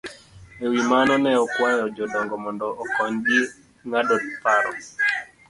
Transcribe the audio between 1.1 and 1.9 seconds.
ne okwayo